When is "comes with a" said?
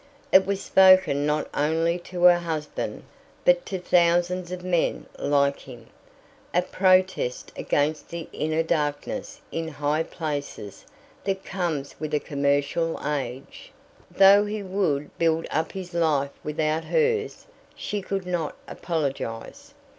11.45-12.19